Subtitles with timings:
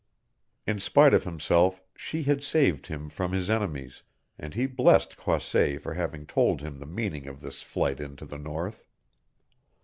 [0.65, 4.01] In spite of himself she had saved him from his enemies,
[4.39, 8.39] and he blessed Croisset for having told him the meaning of this flight into the
[8.39, 8.83] North.